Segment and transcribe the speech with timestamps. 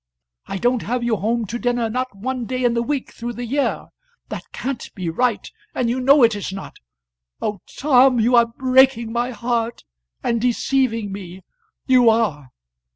[0.47, 3.45] I don't have you home to dinner not one day in the week through the
[3.45, 3.89] year.
[4.29, 6.77] That can't be right, and you know it is not.
[7.39, 8.19] Oh Tom!
[8.19, 9.83] you are breaking my heart,
[10.23, 11.41] and deceiving me,
[11.85, 12.49] you are.